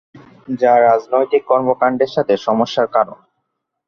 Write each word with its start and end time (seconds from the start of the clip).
যা 0.59 0.73
রাজনৈতিক 0.81 1.41
কর্মকাণ্ডের 1.47 2.09
ক্ষেত্রে 2.13 2.35
সমস্যার 2.47 2.87
কারণ। 2.95 3.17